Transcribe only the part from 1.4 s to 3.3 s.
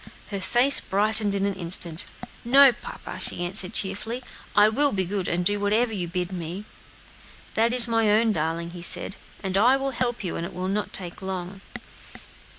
an instant. "No, papa,"